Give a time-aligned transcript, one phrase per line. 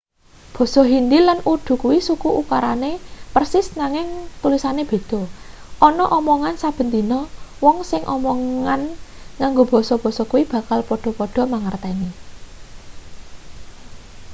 [0.55, 2.91] basa hindi lan urdu kuwi suku ukarane
[3.33, 4.07] persis nanging
[4.41, 5.21] tulisane beda
[5.87, 7.19] ana omongan saben dina
[7.63, 8.81] wong sing omongan
[9.39, 12.09] nganggo basa-basa kuwi bakal padha-padha mangerteni